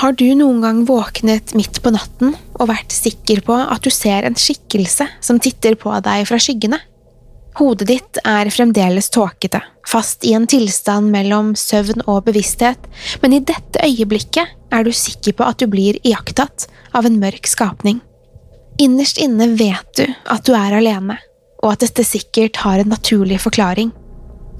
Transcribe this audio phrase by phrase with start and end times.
[0.00, 4.24] Har du noen gang våknet midt på natten og vært sikker på at du ser
[4.24, 6.78] en skikkelse som titter på deg fra skyggene?
[7.58, 12.86] Hodet ditt er fremdeles tåkete, fast i en tilstand mellom søvn og bevissthet,
[13.20, 16.64] men i dette øyeblikket er du sikker på at du blir iakttatt
[16.96, 17.98] av en mørk skapning.
[18.80, 21.18] Innerst inne vet du at du er alene,
[21.60, 23.92] og at dette sikkert har en naturlig forklaring.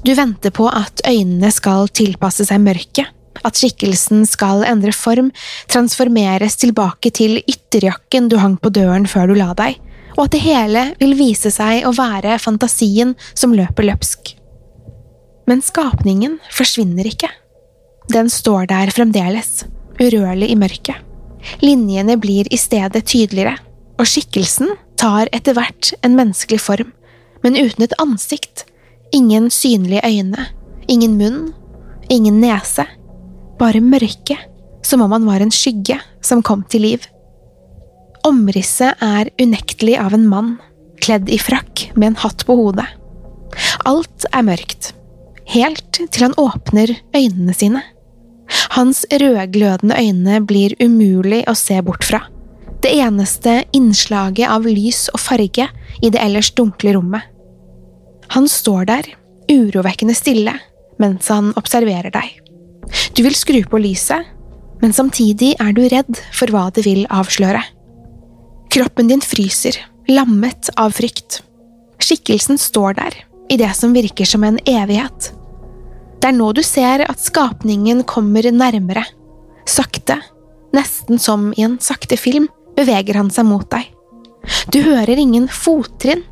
[0.04, 3.08] Du venter på at øynene skal tilpasse seg mørket,
[3.46, 5.30] at skikkelsen skal endre form,
[5.70, 9.78] transformeres tilbake til ytterjakken du hang på døren før du la deg,
[10.16, 14.34] og at det hele vil vise seg å være fantasien som løper løpsk.
[15.48, 17.30] Men skapningen forsvinner ikke.
[18.10, 19.64] Den står der fremdeles,
[20.00, 20.98] urørlig i mørket.
[21.64, 23.56] Linjene blir i stedet tydeligere,
[24.00, 26.92] og skikkelsen tar etter hvert en menneskelig form,
[27.44, 28.66] men uten et ansikt,
[29.16, 30.50] ingen synlige øyne,
[30.88, 31.52] ingen munn,
[32.12, 32.84] ingen nese
[33.60, 34.36] bare mørke,
[34.82, 37.04] som om han var en skygge som kom til liv.
[38.26, 40.50] Omrisset er unektelig av en mann,
[41.00, 42.88] kledd i frakk med en hatt på hodet.
[43.88, 44.92] Alt er mørkt,
[45.50, 47.82] helt til han åpner øynene sine.
[48.74, 52.24] Hans rødglødende øyne blir umulig å se bort fra,
[52.82, 55.68] det eneste innslaget av lys og farge
[56.00, 57.24] i det ellers dunkle rommet.
[58.34, 59.08] Han står der,
[59.50, 60.54] urovekkende stille,
[61.02, 62.49] mens han observerer deg.
[63.16, 64.26] Du vil skru på lyset,
[64.80, 67.62] men samtidig er du redd for hva det vil avsløre.
[68.70, 69.76] Kroppen din fryser,
[70.08, 71.42] lammet av frykt.
[72.00, 73.16] Skikkelsen står der,
[73.50, 75.32] i det som virker som en evighet.
[76.20, 79.04] Det er nå du ser at skapningen kommer nærmere.
[79.68, 80.20] Sakte,
[80.76, 82.48] nesten som i en sakte film,
[82.78, 83.90] beveger han seg mot deg.
[84.72, 86.22] Du hører ingen fottrinn,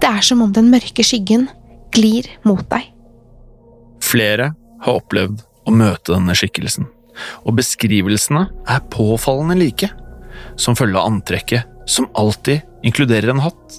[0.00, 1.46] det er som om den mørke skyggen
[1.94, 2.88] glir mot deg.
[4.02, 4.52] Flere
[4.82, 6.88] har opplevd å møte denne skikkelsen,
[7.44, 9.90] og beskrivelsene er påfallende like,
[10.56, 13.78] som følge av antrekket, som alltid inkluderer en hatt.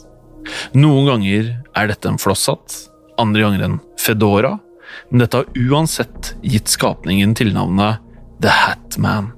[0.76, 2.76] Noen ganger er dette en flosshatt,
[3.22, 4.58] andre ganger en fedora,
[5.10, 8.04] men dette har uansett gitt skapningen tilnavnet
[8.44, 9.32] The Hat Man.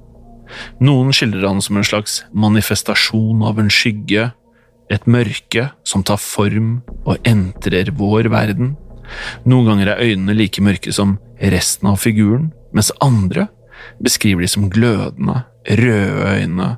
[0.82, 4.30] Noen skildrer han som en slags manifestasjon av en skygge,
[4.92, 8.76] et mørke som tar form og entrer vår verden.
[9.44, 13.48] Noen ganger er øynene like mørke som resten av figuren, mens andre
[14.02, 16.68] beskriver de som glødende, røde øyne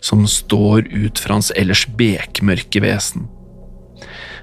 [0.00, 3.28] som står ut fra hans ellers bekmørke vesen.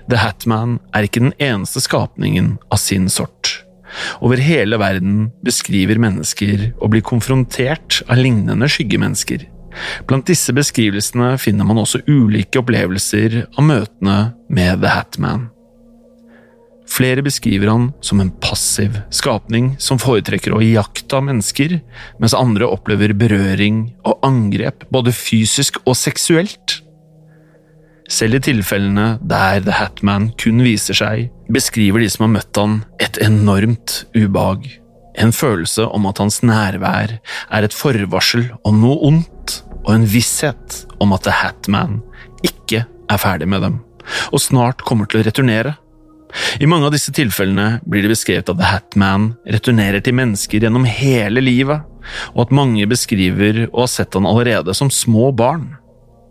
[0.09, 3.65] The Hatman er ikke den eneste skapningen av sin sort.
[4.21, 9.47] Over hele verden beskriver mennesker å bli konfrontert av lignende skyggemennesker.
[10.07, 14.19] Blant disse beskrivelsene finner man også ulike opplevelser av møtene
[14.49, 15.49] med The Hatman.
[16.85, 21.79] Flere beskriver han som en passiv skapning som foretrekker å iaktta mennesker,
[22.21, 26.79] mens andre opplever berøring og angrep, både fysisk og seksuelt.
[28.05, 32.81] Selv i tilfellene der The Hatman kun viser seg, beskriver de som har møtt han
[33.01, 34.67] et enormt ubehag.
[35.17, 40.83] En følelse om at hans nærvær er et forvarsel om noe ondt, og en visshet
[41.01, 41.99] om at The Hatman
[42.45, 43.79] ikke er ferdig med dem,
[44.33, 45.75] og snart kommer til å returnere.
[46.59, 50.87] I mange av disse tilfellene blir det beskrevet at The Hatman returnerer til mennesker gjennom
[50.89, 51.85] hele livet,
[52.35, 55.73] og at mange beskriver å ha sett han allerede som små barn,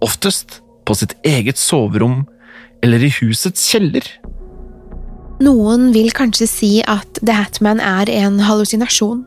[0.04, 2.24] oftest på sitt eget soverom
[2.84, 4.04] eller i husets kjeller.
[5.42, 9.24] Noen vil kanskje si at The Hatman er en hallusinasjon.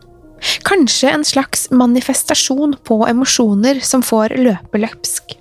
[0.68, 5.36] Kanskje en slags manifestasjon på emosjoner som får løpe løpsk.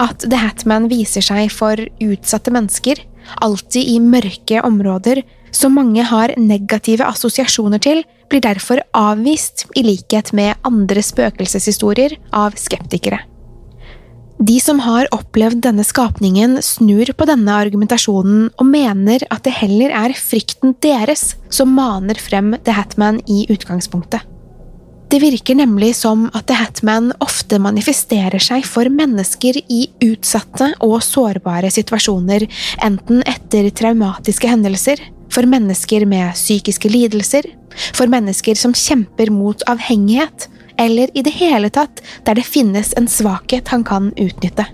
[0.00, 2.98] At The Hatman viser seg for utsatte mennesker,
[3.44, 5.22] alltid i mørke områder
[5.54, 12.58] som mange har negative assosiasjoner til, blir derfor avvist i likhet med andre spøkelseshistorier av
[12.58, 13.20] skeptikere.
[14.44, 19.94] De som har opplevd denne skapningen, snur på denne argumentasjonen og mener at det heller
[19.94, 24.33] er frykten deres som maner frem The Hatman i utgangspunktet.
[25.10, 30.96] Det virker nemlig som at The Hatman ofte manifesterer seg for mennesker i utsatte og
[31.04, 32.46] sårbare situasjoner,
[32.82, 35.02] enten etter traumatiske hendelser,
[35.34, 37.46] for mennesker med psykiske lidelser,
[37.94, 40.48] for mennesker som kjemper mot avhengighet,
[40.78, 44.66] eller i det hele tatt der det finnes en svakhet han kan utnytte.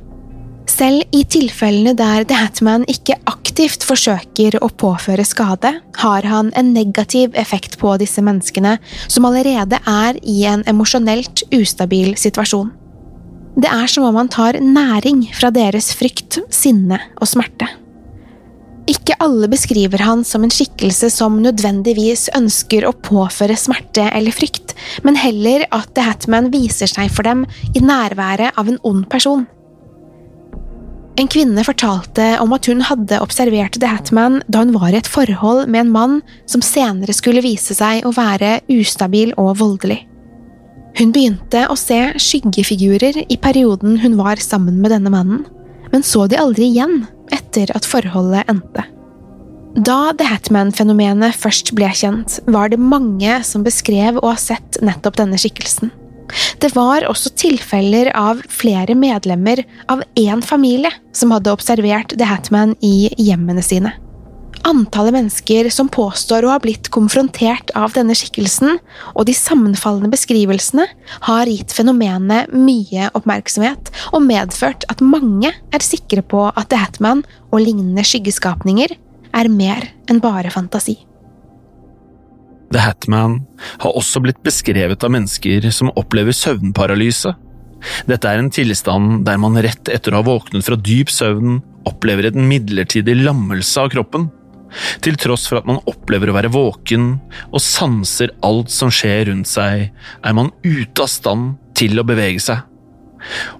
[0.70, 5.72] Selv i tilfellene der The Hatman ikke aktivt forsøker å påføre skade,
[6.02, 8.76] har han en negativ effekt på disse menneskene
[9.08, 12.70] som allerede er i en emosjonelt ustabil situasjon.
[13.60, 17.66] Det er som om han tar næring fra deres frykt, sinne og smerte.
[18.90, 24.76] Ikke alle beskriver han som en skikkelse som nødvendigvis ønsker å påføre smerte eller frykt,
[25.06, 27.44] men heller at The Hatman viser seg for dem
[27.74, 29.48] i nærværet av en ond person.
[31.20, 35.08] En kvinne fortalte om at hun hadde observert The Hatman da hun var i et
[35.10, 36.14] forhold med en mann
[36.48, 39.98] som senere skulle vise seg å være ustabil og voldelig.
[40.96, 45.44] Hun begynte å se skyggefigurer i perioden hun var sammen med denne mannen,
[45.92, 47.02] men så de aldri igjen
[47.34, 48.86] etter at forholdet endte.
[49.76, 55.20] Da The Hatman-fenomenet først ble kjent, var det mange som beskrev å ha sett nettopp
[55.20, 55.92] denne skikkelsen.
[56.60, 62.76] Det var også tilfeller av flere medlemmer av én familie som hadde observert The Hatman
[62.84, 63.94] i hjemmene sine.
[64.68, 68.76] Antallet mennesker som påstår å ha blitt konfrontert av denne skikkelsen,
[69.14, 70.84] og de sammenfallende beskrivelsene,
[71.24, 77.24] har gitt fenomenet mye oppmerksomhet og medført at mange er sikre på at The Hatman
[77.48, 78.98] og lignende skyggeskapninger
[79.32, 80.98] er mer enn bare fantasi.
[82.70, 83.40] The Hatman
[83.82, 87.32] har også blitt beskrevet av mennesker som opplever søvnparalyse.
[88.06, 91.58] Dette er en tilstand der man rett etter å ha våknet fra dyp søvn
[91.88, 94.28] opplever en midlertidig lammelse av kroppen.
[95.02, 97.16] Til tross for at man opplever å være våken
[97.50, 102.42] og sanser alt som skjer rundt seg, er man ute av stand til å bevege
[102.44, 102.69] seg.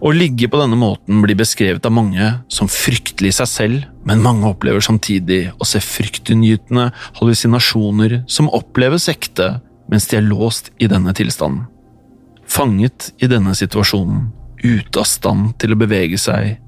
[0.01, 4.23] Å ligge på denne måten blir beskrevet av mange som fryktelig i seg selv, men
[4.25, 6.91] mange opplever samtidig å se fryktinngytende
[7.21, 9.59] hallusinasjoner som oppleves ekte
[9.91, 11.67] mens de er låst i denne tilstanden.
[12.51, 14.31] Fanget i denne situasjonen,
[14.63, 16.59] ute av stand til å bevege seg,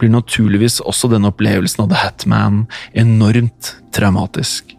[0.00, 2.64] blir naturligvis også denne opplevelsen av The Hatman
[2.98, 4.74] enormt traumatisk.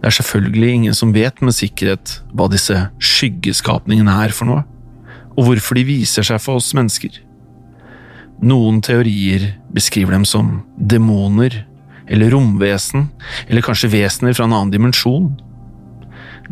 [0.00, 4.64] Det er selvfølgelig ingen som vet med sikkerhet hva disse skyggeskapningene er for noe,
[5.36, 7.20] og hvorfor de viser seg for oss mennesker.
[8.44, 11.62] Noen teorier beskriver dem som demoner,
[12.06, 13.08] eller romvesen,
[13.48, 15.30] eller kanskje vesener fra en annen dimensjon.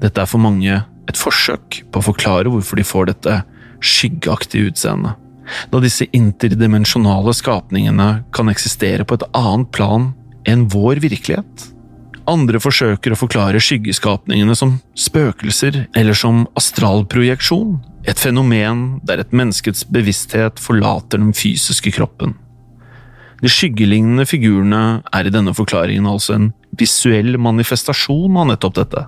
[0.01, 3.43] Dette er for mange et forsøk på å forklare hvorfor de får dette
[3.85, 5.21] skyggeaktige utseendet
[5.73, 10.13] da disse interdimensjonale skapningene kan eksistere på et annet plan
[10.49, 11.71] enn vår virkelighet.
[12.31, 17.77] Andre forsøker å forklare skyggeskapningene som spøkelser eller som astralprojeksjon,
[18.09, 22.35] et fenomen der et menneskets bevissthet forlater den fysiske kroppen.
[23.45, 29.05] De skyggelignende figurene er i denne forklaringen altså en visuell manifestasjon av nettopp dette.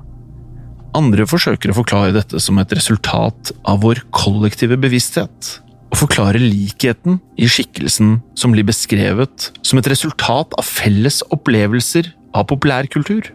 [0.96, 5.56] Andre forsøker å forklare dette som et resultat av vår kollektive bevissthet,
[5.88, 12.49] og forklare likheten i skikkelsen som blir beskrevet som et resultat av felles opplevelser av
[12.50, 13.33] populærkultur.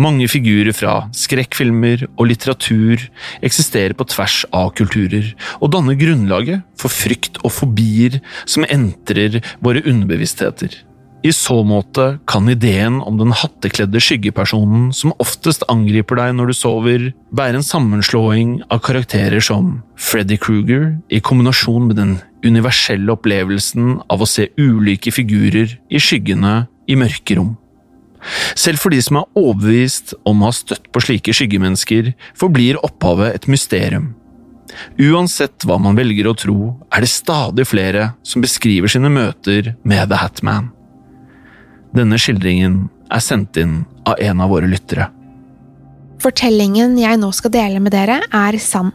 [0.00, 3.02] Mange figurer fra skrekkfilmer og litteratur
[3.44, 9.84] eksisterer på tvers av kulturer, og danner grunnlaget for frykt og fobier som entrer våre
[9.84, 10.82] underbevisstheter.
[11.26, 16.54] I så måte kan ideen om den hattekledde skyggepersonen som oftest angriper deg når du
[16.54, 22.16] sover, være en sammenslåing av karakterer som Freddy Kruger i kombinasjon med den
[22.46, 27.56] universelle opplevelsen av å se ulike figurer i skyggene i mørke rom.
[28.58, 33.34] Selv for de som er overbevist om å ha støtt på slike skyggemennesker, forblir opphavet
[33.34, 34.14] et mysterium.
[34.98, 36.58] Uansett hva man velger å tro,
[36.90, 40.70] er det stadig flere som beskriver sine møter med The Hatman.
[41.96, 45.08] Denne skildringen er sendt inn av en av våre lyttere.
[46.22, 48.92] Fortellingen jeg nå skal dele med dere, er sann.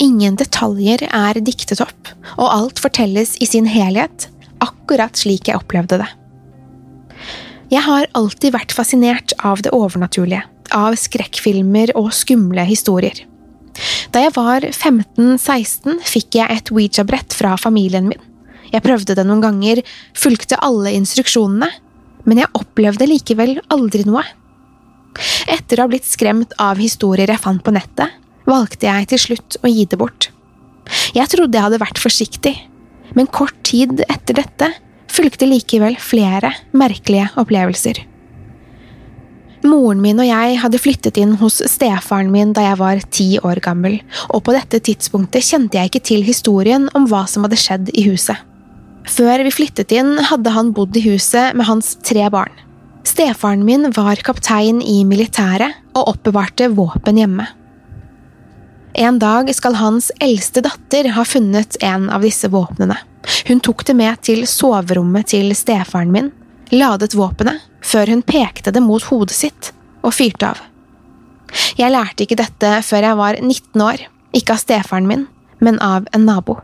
[0.00, 4.30] Ingen detaljer er diktet opp, og alt fortelles i sin helhet,
[4.64, 6.08] akkurat slik jeg opplevde det.
[7.70, 10.42] Jeg har alltid vært fascinert av det overnaturlige,
[10.74, 13.22] av skrekkfilmer og skumle historier.
[14.10, 18.18] Da jeg var 15–16, fikk jeg et Ouija-brett fra familien min.
[18.72, 19.84] Jeg prøvde det noen ganger,
[20.18, 21.70] fulgte alle instruksjonene,
[22.26, 24.24] men jeg opplevde likevel aldri noe.
[25.50, 28.18] Etter å ha blitt skremt av historier jeg fant på nettet,
[28.50, 30.32] valgte jeg til slutt å gi det bort.
[31.14, 32.56] Jeg trodde jeg hadde vært forsiktig,
[33.14, 34.74] men kort tid etter dette
[35.10, 38.04] fulgte likevel flere merkelige opplevelser.
[39.60, 43.60] Moren min og jeg hadde flyttet inn hos stefaren min da jeg var ti år
[43.64, 43.98] gammel,
[44.32, 48.06] og på dette tidspunktet kjente jeg ikke til historien om hva som hadde skjedd i
[48.08, 48.40] huset.
[49.10, 52.52] Før vi flyttet inn, hadde han bodd i huset med hans tre barn.
[53.04, 57.46] Stefaren min var kaptein i militæret og oppbevarte våpen hjemme.
[58.92, 62.96] En dag skal hans eldste datter ha funnet en av disse våpnene.
[63.46, 66.30] Hun tok det med til soverommet til stefaren min,
[66.74, 69.70] ladet våpenet, før hun pekte det mot hodet sitt
[70.02, 70.64] og fyrte av.
[71.78, 74.02] Jeg lærte ikke dette før jeg var 19 år,
[74.34, 75.24] ikke av stefaren min,
[75.60, 76.60] men av en nabo.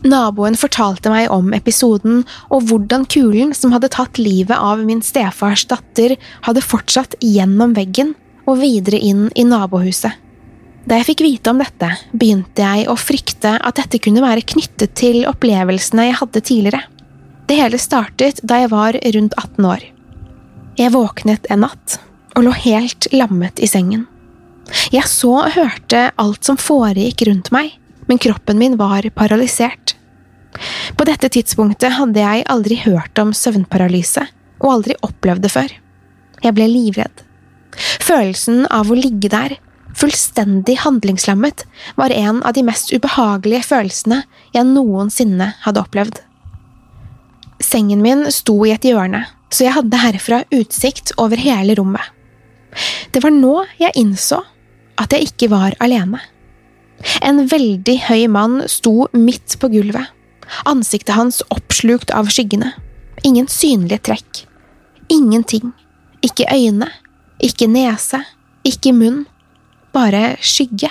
[0.00, 5.66] Naboen fortalte meg om episoden og hvordan kulen som hadde tatt livet av min stefars
[5.68, 6.16] datter,
[6.46, 8.14] hadde fortsatt gjennom veggen
[8.48, 10.16] og videre inn i nabohuset.
[10.88, 14.94] Da jeg fikk vite om dette, begynte jeg å frykte at dette kunne være knyttet
[14.98, 16.80] til opplevelsene jeg hadde tidligere.
[17.50, 19.84] Det hele startet da jeg var rundt 18 år.
[20.80, 21.98] Jeg våknet en natt
[22.38, 24.06] og lå helt lammet i sengen.
[24.94, 27.74] Jeg så og hørte alt som foregikk rundt meg,
[28.08, 29.96] men kroppen min var paralysert.
[30.96, 34.24] På dette tidspunktet hadde jeg aldri hørt om søvnparalyse,
[34.60, 35.74] og aldri opplevd det før.
[36.40, 37.26] Jeg ble livredd.
[38.00, 39.58] Følelsen av å ligge der,
[39.96, 41.64] fullstendig handlingslammet,
[41.96, 44.22] var en av de mest ubehagelige følelsene
[44.54, 46.20] jeg noensinne hadde opplevd.
[47.60, 52.04] Sengen min sto i et hjørne, så jeg hadde herfra utsikt over hele rommet.
[53.10, 54.40] Det var nå jeg innså
[55.00, 56.20] at jeg ikke var alene.
[57.24, 60.06] En veldig høy mann sto midt på gulvet,
[60.68, 62.74] ansiktet hans oppslukt av skyggene.
[63.24, 64.44] Ingen synlige trekk.
[65.12, 65.72] Ingenting.
[66.24, 66.90] Ikke øyne,
[67.40, 68.22] ikke nese,
[68.64, 69.24] ikke munn.
[69.94, 70.90] Bare skygge.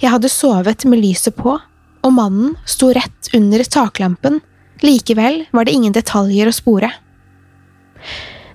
[0.00, 1.56] Jeg hadde sovet med lyset på,
[2.04, 4.40] og mannen sto rett under taklampen,
[4.84, 6.90] likevel var det ingen detaljer å spore.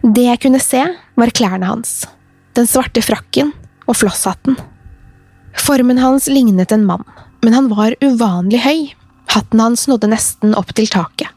[0.05, 0.83] Det jeg kunne se,
[1.19, 2.03] var klærne hans,
[2.55, 3.51] den svarte frakken
[3.89, 4.55] og flosshatten.
[5.59, 7.03] Formen hans lignet en mann,
[7.41, 8.79] men han var uvanlig høy,
[9.33, 11.33] hatten hans nådde nesten opp til taket.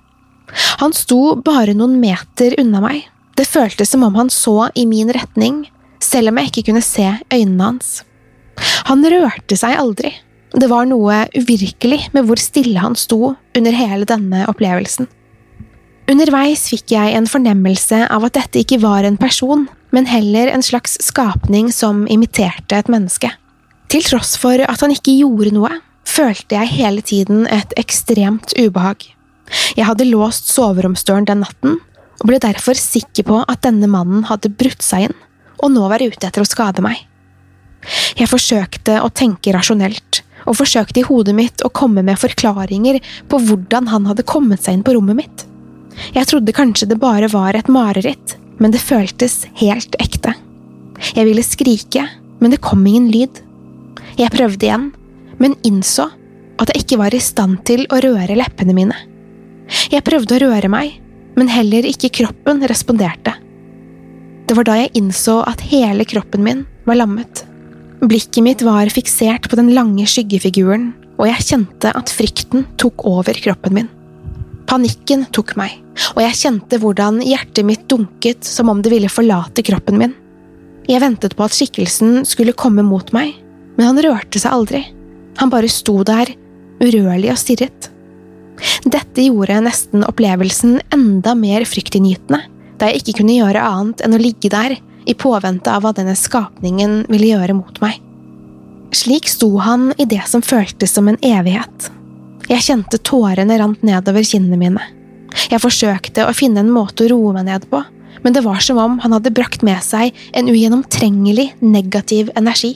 [0.83, 3.07] Han sto bare noen meter unna meg,
[3.41, 5.64] det føltes som om han så i min retning,
[6.02, 8.02] selv om jeg ikke kunne se øynene hans.
[8.90, 10.12] Han rørte seg aldri,
[10.52, 15.09] det var noe uvirkelig med hvor stille han sto under hele denne opplevelsen.
[16.12, 20.64] Underveis fikk jeg en fornemmelse av at dette ikke var en person, men heller en
[20.64, 23.30] slags skapning som imiterte et menneske.
[23.92, 25.73] Til tross for at han ikke gjorde noe,
[26.09, 29.06] følte jeg hele tiden et ekstremt ubehag.
[29.76, 31.78] Jeg hadde låst soveromsdøren den natten,
[32.21, 35.16] og ble derfor sikker på at denne mannen hadde brutt seg inn,
[35.62, 36.99] og nå var ute etter å skade meg.
[38.19, 42.99] Jeg forsøkte å tenke rasjonelt, og forsøkte i hodet mitt å komme med forklaringer
[43.31, 45.45] på hvordan han hadde kommet seg inn på rommet mitt.
[46.16, 50.35] Jeg trodde kanskje det bare var et mareritt, men det føltes helt ekte.
[51.14, 52.07] Jeg ville skrike,
[52.40, 53.42] men det kom ingen lyd.
[54.19, 54.90] Jeg prøvde igjen,
[55.38, 56.09] men innså
[56.62, 58.99] at jeg ikke var i stand til å røre leppene mine.
[59.92, 60.99] Jeg prøvde å røre meg,
[61.38, 63.35] men heller ikke kroppen responderte.
[64.47, 67.45] Det var da jeg innså at hele kroppen min var lammet.
[68.03, 73.37] Blikket mitt var fiksert på den lange skyggefiguren, og jeg kjente at frykten tok over
[73.45, 73.91] kroppen min.
[74.67, 75.77] Panikken tok meg,
[76.17, 80.17] og jeg kjente hvordan hjertet mitt dunket som om det ville forlate kroppen min.
[80.91, 83.37] Jeg ventet på at skikkelsen skulle komme mot meg,
[83.77, 84.83] men han rørte seg aldri.
[85.39, 86.33] Han bare sto der,
[86.83, 87.89] urørlig og stirret.
[88.85, 92.43] Dette gjorde nesten opplevelsen enda mer fryktinngytende,
[92.83, 94.75] da jeg ikke kunne gjøre annet enn å ligge der
[95.07, 98.01] i påvente av hva denne skapningen ville gjøre mot meg.
[98.93, 101.89] Slik sto han i det som føltes som en evighet.
[102.51, 104.89] Jeg kjente tårene rant nedover kinnene mine.
[105.49, 107.81] Jeg forsøkte å finne en måte å roe meg ned på,
[108.23, 112.75] men det var som om han hadde brakt med seg en ugjennomtrengelig negativ energi.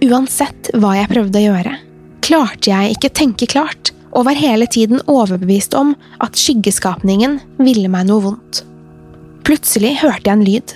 [0.00, 1.76] Uansett hva jeg prøvde å gjøre,
[2.24, 5.92] klarte jeg ikke tenke klart, og var hele tiden overbevist om
[6.24, 8.64] at skyggeskapningen ville meg noe vondt.
[9.46, 10.74] Plutselig hørte jeg en lyd.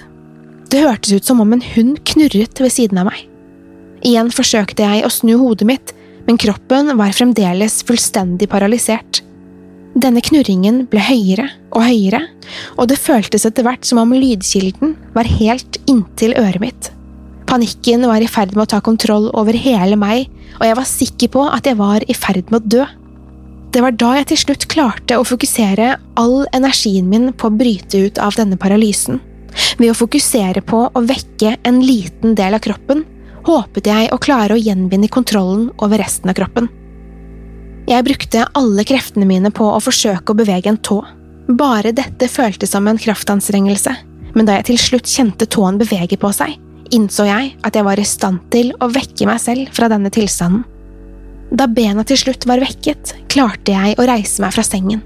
[0.73, 3.21] Det hørtes ut som om en hund knurret ved siden av meg.
[4.05, 5.93] Igjen forsøkte jeg å snu hodet mitt,
[6.27, 9.21] men kroppen var fremdeles fullstendig paralysert.
[9.95, 12.25] Denne knurringen ble høyere og høyere,
[12.75, 16.91] og det føltes etter hvert som om lydkilden var helt inntil øret mitt.
[17.47, 20.27] Panikken var i ferd med å ta kontroll over hele meg,
[20.59, 22.87] og jeg var sikker på at jeg var i ferd med å dø.
[23.75, 28.05] Det var da jeg til slutt klarte å fokusere all energien min på å bryte
[28.07, 29.19] ut av denne paralysen.
[29.81, 33.03] Ved å fokusere på å vekke en liten del av kroppen,
[33.49, 36.69] håpet jeg å klare å gjenvinne kontrollen over resten av kroppen.
[37.91, 41.01] Jeg brukte alle kreftene mine på å forsøke å bevege en tå.
[41.51, 43.97] Bare dette føltes som en kraftanstrengelse,
[44.39, 46.55] men da jeg til slutt kjente tåen bevege på seg,
[46.95, 50.63] innså jeg at jeg var i stand til å vekke meg selv fra denne tilstanden.
[51.53, 55.03] Da bena til slutt var vekket, klarte jeg å reise meg fra sengen.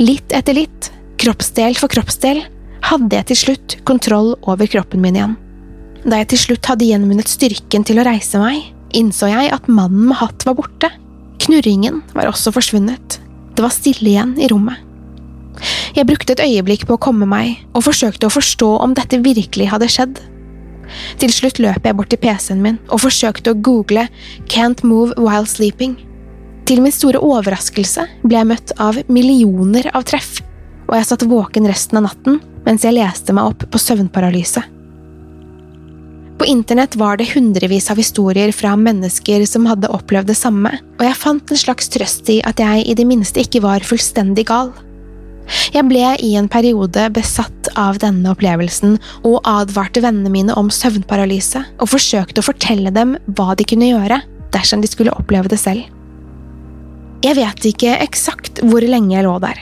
[0.00, 0.90] Litt etter litt,
[1.22, 2.42] kroppsdel for kroppsdel,
[2.82, 5.36] hadde jeg til slutt kontroll over kroppen min igjen.
[6.02, 10.08] Da jeg til slutt hadde gjenvunnet styrken til å reise meg, innså jeg at mannen
[10.10, 10.90] med hatt var borte.
[11.42, 13.20] Knurringen var også forsvunnet.
[13.54, 14.80] Det var stille igjen i rommet.
[15.94, 19.68] Jeg brukte et øyeblikk på å komme meg, og forsøkte å forstå om dette virkelig
[19.70, 20.20] hadde skjedd.
[21.20, 24.06] Til slutt løp jeg bort til PC-en min og forsøkte å google
[24.52, 25.96] Can't move while sleeping.
[26.68, 30.38] Til min store overraskelse ble jeg møtt av millioner av treff,
[30.88, 34.62] og jeg satt våken resten av natten mens jeg leste meg opp på søvnparalyse.
[36.38, 41.04] På internett var det hundrevis av historier fra mennesker som hadde opplevd det samme, og
[41.06, 44.72] jeg fant en slags trøst i at jeg i det minste ikke var fullstendig gal.
[45.72, 51.64] Jeg ble i en periode besatt av denne opplevelsen og advarte vennene mine om søvnparalyse
[51.78, 55.88] og forsøkte å fortelle dem hva de kunne gjøre dersom de skulle oppleve det selv.
[57.22, 59.60] Jeg vet ikke eksakt hvor lenge jeg lå der.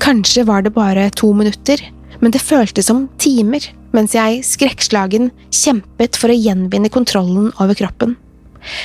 [0.00, 1.82] Kanskje var det bare to minutter,
[2.20, 8.14] men det føltes som timer mens jeg, skrekkslagen, kjempet for å gjenvinne kontrollen over kroppen.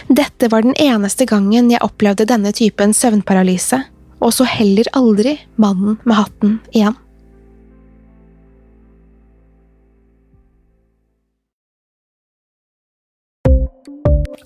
[0.08, 3.84] Dette var den eneste gangen jeg opplevde denne typen søvnparalyse,
[4.24, 6.96] og så heller aldri mannen med hatten igjen.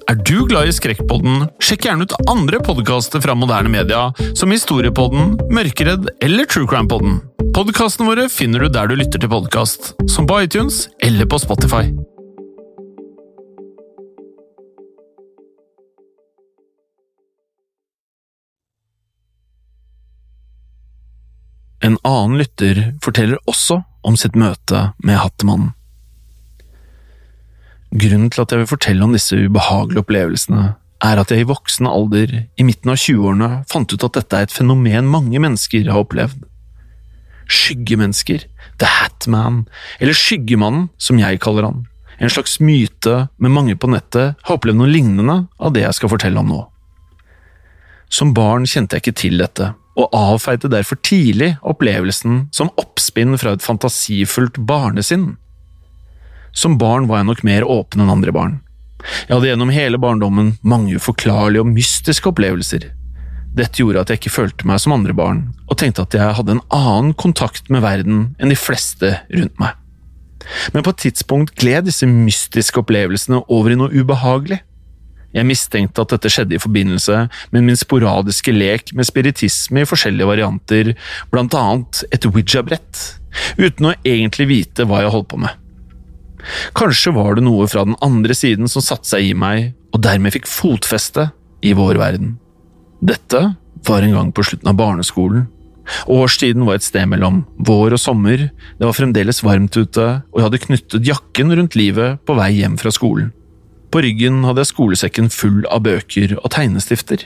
[0.10, 5.36] Er du glad i Skrekkpodden, sjekk gjerne ut andre podkaster fra moderne media, som Historiepodden,
[5.53, 6.65] Mørkeredd eller True.
[7.53, 11.91] Podkastene våre finner du der du lytter til podkast, som på iTunes eller på Spotify.
[21.89, 25.71] En annen lytter forteller også om sitt møte med Hattemannen.
[27.89, 31.88] Grunnen til at jeg vil fortelle om disse ubehagelige opplevelsene, er at jeg i voksen
[31.89, 36.04] alder, i midten av 20-årene, fant ut at dette er et fenomen mange mennesker har
[36.04, 36.43] opplevd.
[37.49, 38.45] Skyggemennesker,
[38.78, 39.63] The Hatman,
[39.97, 41.88] eller Skyggemannen, som jeg kaller han,
[42.19, 46.13] en slags myte, men mange på nettet har opplevd noe lignende av det jeg skal
[46.13, 46.62] fortelle om nå.
[48.13, 53.56] Som barn kjente jeg ikke til dette, og avfeide derfor tidlig opplevelsen som oppspinn fra
[53.56, 55.34] et fantasifullt barnesinn.
[56.56, 58.60] Som barn var jeg nok mer åpen enn andre barn.
[59.28, 62.90] Jeg hadde gjennom hele barndommen mange uforklarlige og mystiske opplevelser.
[63.56, 66.58] Dette gjorde at jeg ikke følte meg som andre barn, og tenkte at jeg hadde
[66.58, 69.78] en annen kontakt med verden enn de fleste rundt meg.
[70.74, 74.62] Men på et tidspunkt gled disse mystiske opplevelsene over i noe ubehagelig.
[75.36, 80.30] Jeg mistenkte at dette skjedde i forbindelse med min sporadiske lek med spiritisme i forskjellige
[80.30, 80.94] varianter,
[81.30, 83.04] blant annet et Ouija-brett,
[83.62, 85.54] uten å egentlig vite hva jeg holdt på med.
[86.78, 90.34] Kanskje var det noe fra den andre siden som satte seg i meg, og dermed
[90.34, 91.30] fikk fotfeste
[91.65, 92.38] i vår verden.
[93.06, 93.44] Dette
[93.88, 95.48] var en gang på slutten av barneskolen.
[96.10, 100.46] Årstiden var et sted mellom vår og sommer, det var fremdeles varmt ute, og jeg
[100.46, 103.32] hadde knyttet jakken rundt livet på vei hjem fra skolen.
[103.89, 107.23] På ryggen hadde jeg skolesekken full av bøker og tegnestifter.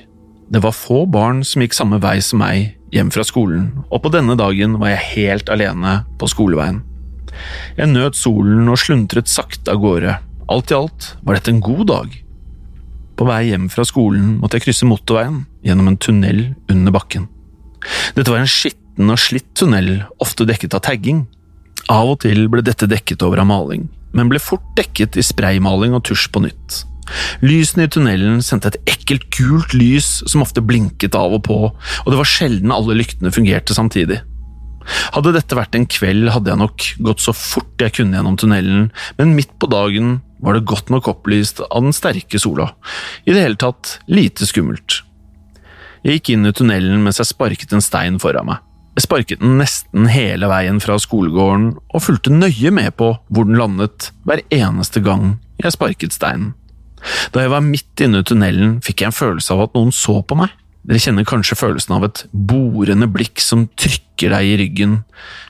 [0.47, 4.11] Det var få barn som gikk samme vei som meg hjem fra skolen, og på
[4.13, 6.79] denne dagen var jeg helt alene på skoleveien.
[7.75, 10.15] Jeg nøt solen og sluntret sakte av gårde.
[10.53, 12.15] Alt i alt var dette en god dag.
[13.19, 17.27] På vei hjem fra skolen måtte jeg krysse motorveien gjennom en tunnel under bakken.
[18.15, 21.25] Dette var en skitten og slitt tunnel, ofte dekket av tagging.
[21.91, 25.95] Av og til ble dette dekket over av maling, men ble fort dekket i spraymaling
[25.97, 26.83] og tusj på nytt.
[27.43, 32.07] Lysene i tunnelen sendte et ekkelt gult lys som ofte blinket av og på, og
[32.09, 34.21] det var sjelden alle lyktene fungerte samtidig.
[35.15, 38.89] Hadde dette vært en kveld, hadde jeg nok gått så fort jeg kunne gjennom tunnelen,
[39.19, 42.73] men midt på dagen var det godt nok opplyst av den sterke sola.
[43.23, 45.01] I det hele tatt lite skummelt.
[46.03, 48.59] Jeg gikk inn i tunnelen mens jeg sparket en stein foran meg.
[48.93, 53.57] Jeg sparket den nesten hele veien fra skolegården og fulgte nøye med på hvor den
[53.57, 56.51] landet hver eneste gang jeg sparket steinen.
[57.33, 60.19] Da jeg var midt inne i tunnelen, fikk jeg en følelse av at noen så
[60.21, 60.53] på meg.
[60.83, 64.95] Dere kjenner kanskje følelsen av et borende blikk som trykker deg i ryggen.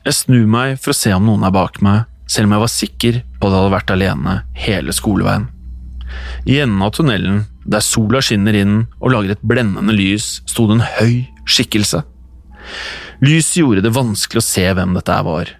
[0.06, 2.73] Jeg snur meg for å se om noen er bak meg, selv om jeg var
[2.73, 5.49] sikker på at jeg hadde vært alene hele skoleveien.
[6.47, 10.77] I enden av tunnelen, der sola skinner inn og lager et blendende lys, sto det
[10.77, 11.15] en høy
[11.49, 12.03] skikkelse.
[13.24, 15.52] Lyset gjorde det vanskelig å se hvem dette var.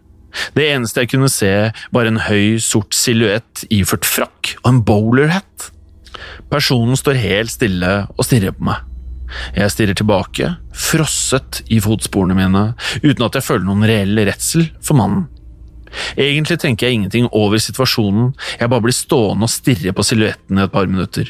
[0.58, 1.52] Det eneste jeg kunne se,
[1.94, 5.70] var en høy, sort silhuett iført frakk og en bowlerhatt.
[6.52, 8.82] Personen står helt stille og stirrer på meg.
[9.56, 12.66] Jeg stirrer tilbake, frosset i fotsporene mine,
[13.02, 15.30] uten at jeg føler noen reell redsel for mannen.
[16.18, 20.66] Egentlig tenker jeg ingenting over situasjonen, jeg bare blir stående og stirre på silhuetten i
[20.66, 21.30] et par minutter.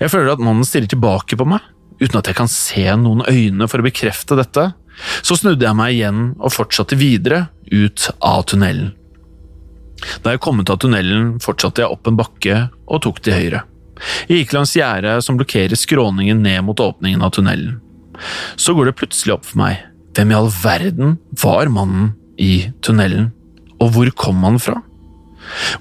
[0.00, 1.62] Jeg føler at mannen stirrer tilbake på meg,
[2.00, 4.70] uten at jeg kan se noen øyne for å bekrefte dette.
[5.22, 8.92] Så snudde jeg meg igjen og fortsatte videre ut av tunnelen.
[10.22, 13.64] Da jeg kom ut av tunnelen, fortsatte jeg opp en bakke og tok til høyre.
[14.28, 17.78] Jeg gikk langs gjerdet som blokkerer skråningen ned mot åpningen av tunnelen.
[18.60, 19.80] Så går det plutselig opp for meg
[20.16, 23.30] hvem i all verden var mannen i tunnelen,
[23.76, 24.78] og hvor kom han fra?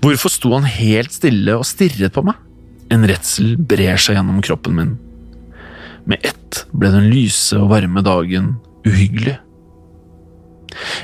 [0.04, 2.36] Hvorfor sto han helt stille og stirret på meg?
[2.92, 4.92] En redsel brer seg gjennom kroppen min.
[6.06, 9.38] Med ett ble den lyse og varme dagen uhyggelig.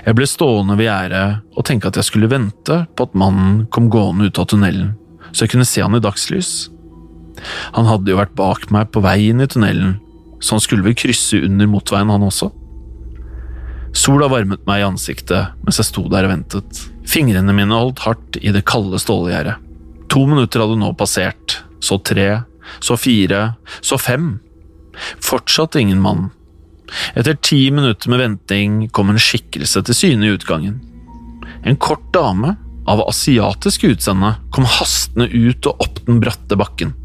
[0.06, 3.90] Jeg ble stående ved gjerdet og tenke at jeg skulle vente på at mannen kom
[3.94, 4.94] gående ut av tunnelen,
[5.32, 6.70] så jeg kunne se han i dagslys.
[7.78, 10.00] Han hadde jo vært bak meg på vei inn i tunnelen,
[10.42, 12.52] så han skulle vel krysse under motveien, han også.
[13.98, 16.86] Sola varmet meg i ansiktet mens jeg sto der og ventet.
[17.08, 19.58] Fingrene mine holdt hardt i det kalde stålgjerdet.
[20.12, 22.44] To minutter hadde nå passert, så tre,
[22.84, 24.34] så fire, så fem.
[25.24, 26.30] Fortsatt ingen mann.
[27.16, 30.80] Etter ti minutter med venting kom en skikkelse til syne i utgangen.
[31.64, 32.56] En kort dame
[32.90, 36.96] av asiatisk utseende kom hastende ut og opp den bratte bakken.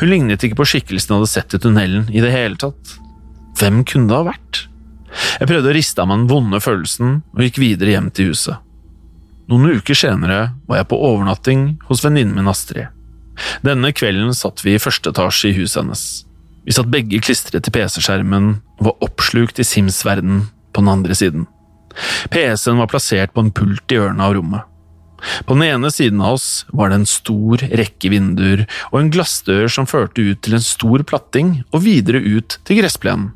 [0.00, 2.96] Hun lignet ikke på skikkelsen jeg hadde sett i tunnelen i det hele tatt.
[3.58, 4.64] Hvem kunne det ha vært?
[5.40, 8.60] Jeg prøvde å riste av meg den vonde følelsen og gikk videre hjem til huset.
[9.48, 12.92] Noen uker senere var jeg på overnatting hos venninnen min Astrid.
[13.64, 16.04] Denne kvelden satt vi i første etasje i huset hennes.
[16.68, 21.46] Vi satt begge klistret til PC-skjermen og var oppslukt i Sims-verdenen på den andre siden.
[22.28, 24.66] PC-en var plassert på en pult i hjørnet av rommet.
[25.48, 29.64] På den ene siden av oss var det en stor rekke vinduer og en glassdør
[29.72, 33.32] som førte ut til en stor platting og videre ut til gressplenen.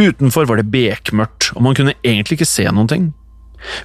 [0.00, 3.10] Utenfor var det bekmørkt, og man kunne egentlig ikke se noen ting.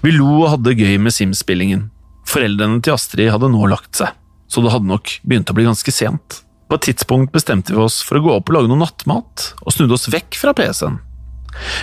[0.02, 1.90] Vi lo og hadde gøy med Sims-spillingen.
[2.24, 4.16] Foreldrene til Astrid hadde nå lagt seg,
[4.48, 6.46] så det hadde nok begynt å bli ganske sent.
[6.70, 9.74] På et tidspunkt bestemte vi oss for å gå opp og lage noe nattmat, og
[9.74, 11.00] snudde oss vekk fra PC-en.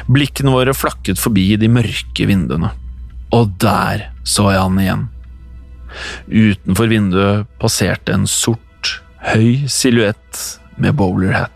[0.07, 2.71] Blikkene våre flakket forbi de mørke vinduene.
[3.35, 5.05] Og der så jeg han igjen.
[6.31, 8.93] Utenfor vinduet passerte en sort,
[9.27, 10.43] høy silhuett
[10.79, 11.53] med bowlerhat.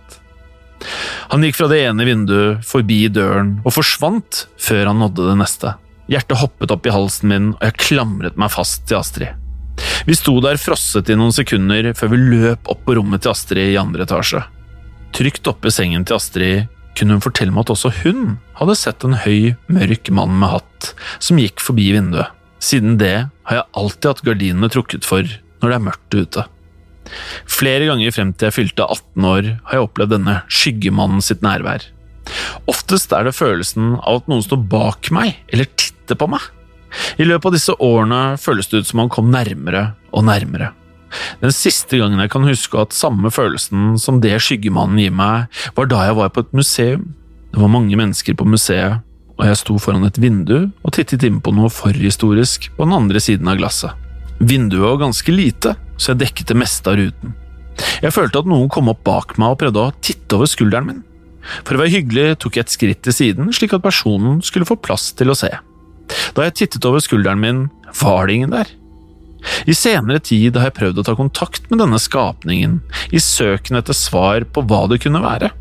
[1.30, 5.76] Han gikk fra det ene vinduet, forbi døren og forsvant før han nådde det neste.
[6.10, 9.39] Hjertet hoppet opp i halsen min, og jeg klamret meg fast til Astrid.
[10.08, 13.74] Vi sto der frosset i noen sekunder før vi løp opp på rommet til Astrid
[13.74, 14.42] i andre etasje.
[15.16, 19.04] Trygt oppe i sengen til Astrid kunne hun fortelle meg at også hun hadde sett
[19.06, 22.32] en høy, mørk mann med hatt som gikk forbi vinduet.
[22.60, 23.14] Siden det
[23.48, 25.24] har jeg alltid hatt gardinene trukket for
[25.60, 26.46] når det er mørkt ute.
[27.50, 31.84] Flere ganger frem til jeg fylte 18 år har jeg opplevd denne skyggemannen sitt nærvær.
[32.70, 36.44] Oftest er det følelsen av at noen står bak meg eller titter på meg.
[37.18, 40.72] I løpet av disse årene føles det ut som han kom nærmere og nærmere.
[41.40, 45.90] Den siste gangen jeg kan huske at samme følelsen som det skyggemannen gir meg, var
[45.90, 47.08] da jeg var på et museum.
[47.50, 49.02] Det var mange mennesker på museet,
[49.40, 53.22] og jeg sto foran et vindu og tittet inn på noe forhistorisk på den andre
[53.22, 53.94] siden av glasset.
[54.40, 57.34] Vinduet var ganske lite, så jeg dekket det meste av ruten.
[58.04, 61.02] Jeg følte at noen kom opp bak meg og prøvde å titte over skulderen min.
[61.64, 64.76] For å være hyggelig tok jeg et skritt til siden, slik at personen skulle få
[64.80, 65.50] plass til å se.
[66.36, 67.64] Da jeg tittet over skulderen min,
[68.02, 68.70] var det ingen der.
[69.64, 72.80] I senere tid har jeg prøvd å ta kontakt med denne skapningen,
[73.12, 75.52] i søken etter svar på hva det kunne være.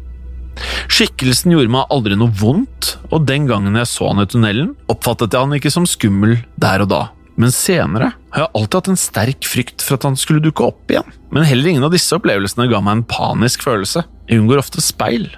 [0.92, 5.32] Skikkelsen gjorde meg aldri noe vondt, og den gangen jeg så han i tunnelen, oppfattet
[5.32, 7.04] jeg han ikke som skummel der og da.
[7.40, 10.92] Men senere har jeg alltid hatt en sterk frykt for at han skulle dukke opp
[10.92, 11.08] igjen.
[11.32, 14.04] Men heller ingen av disse opplevelsene ga meg en panisk følelse.
[14.28, 15.30] Jeg unngår ofte speil.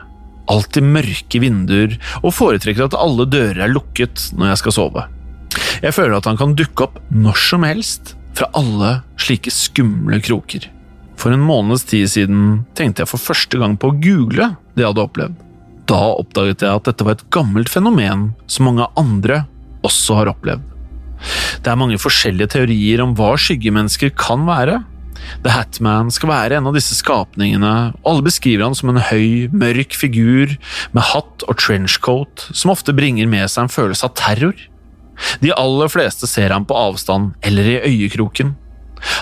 [0.50, 5.06] Alltid mørke vinduer, og foretrekker at alle dører er lukket når jeg skal sove.
[5.84, 10.70] Jeg føler at han kan dukke opp når som helst, fra alle slike skumle kroker.
[11.20, 14.90] For en måneds tid siden tenkte jeg for første gang på å google det jeg
[14.90, 15.40] hadde opplevd.
[15.92, 19.44] Da oppdaget jeg at dette var et gammelt fenomen som mange andre
[19.86, 20.64] også har opplevd.
[21.62, 24.80] Det er mange forskjellige teorier om hva skyggemennesker kan være.
[25.44, 29.50] The Hatman skal være en av disse skapningene, og alle beskriver han som en høy,
[29.54, 30.56] mørk figur
[30.96, 34.58] med hatt og trenchcoat som ofte bringer med seg en følelse av terror.
[35.42, 38.56] De aller fleste ser ham på avstand eller i øyekroken.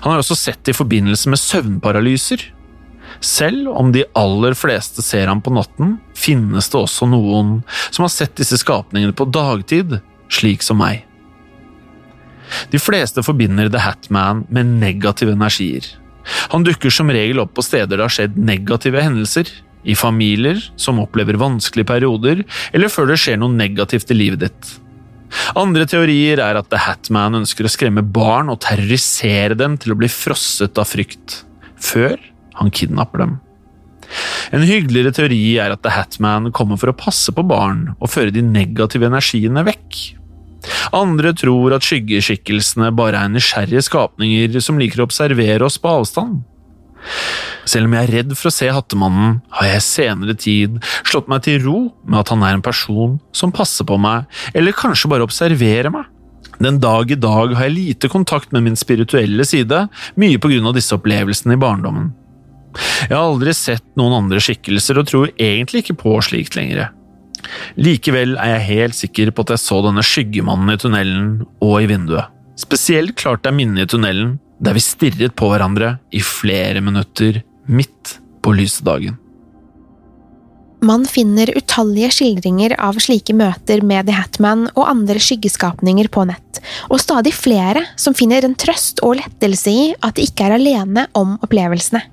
[0.04, 2.46] Han har også sett i forbindelse med søvnparalyser.
[3.26, 7.60] Selv om de aller fleste ser ham på natten, finnes det også noen
[7.90, 10.00] som har sett disse skapningene på dagtid,
[10.32, 11.09] slik som meg.
[12.74, 15.86] De fleste forbinder The Hatman med negative energier.
[16.54, 19.50] Han dukker som regel opp på steder det har skjedd negative hendelser,
[19.88, 22.44] i familier som opplever vanskelige perioder,
[22.76, 24.72] eller før det skjer noe negativt i livet ditt.
[25.58, 30.00] Andre teorier er at The Hatman ønsker å skremme barn og terrorisere dem til å
[30.00, 31.44] bli frosset av frykt,
[31.80, 32.18] før
[32.60, 33.38] han kidnapper dem.
[34.56, 38.34] En hyggeligere teori er at The Hatman kommer for å passe på barn og føre
[38.34, 40.00] de negative energiene vekk.
[40.96, 46.42] Andre tror at skyggeskikkelsene bare er nysgjerrige skapninger som liker å observere oss på avstand.
[47.70, 51.46] Selv om jeg er redd for å se Hattemannen, har jeg senere tid slått meg
[51.46, 55.28] til ro med at han er en person som passer på meg, eller kanskje bare
[55.28, 56.10] observerer meg.
[56.60, 59.86] Den dag i dag har jeg lite kontakt med min spirituelle side,
[60.20, 62.12] mye på grunn av disse opplevelsene i barndommen.
[63.08, 66.90] Jeg har aldri sett noen andre skikkelser og tror egentlig ikke på slikt lenger.
[67.80, 71.32] Likevel er jeg helt sikker på at jeg så denne skyggemannen i tunnelen
[71.64, 72.30] og i vinduet.
[72.60, 77.42] Spesielt klart det er minnet i tunnelen, der vi stirret på hverandre i flere minutter
[77.70, 79.18] midt på lysedagen.
[80.80, 86.62] Man finner utallige skildringer av slike møter med The Hatman og andre skyggeskapninger på nett,
[86.88, 91.04] og stadig flere som finner en trøst og lettelse i at de ikke er alene
[91.20, 92.06] om opplevelsene.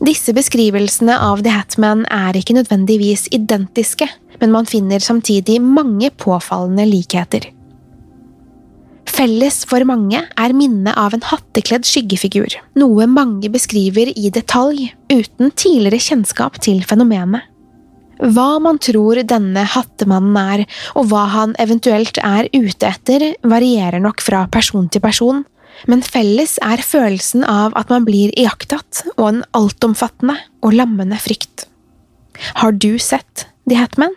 [0.00, 4.06] Disse beskrivelsene av The Hatman er ikke nødvendigvis identiske,
[4.40, 7.50] men man finner samtidig mange påfallende likheter.
[9.10, 15.52] Felles for mange er minnet av en hattekledd skyggefigur, noe mange beskriver i detalj, uten
[15.52, 17.44] tidligere kjennskap til fenomenet.
[18.20, 20.64] Hva man tror denne hattemannen er,
[20.96, 25.44] og hva han eventuelt er ute etter, varierer nok fra person til person,
[25.90, 31.66] men felles er følelsen av at man blir iakttatt og en altomfattende og lammende frykt.
[32.60, 34.16] Har du sett The Hatman?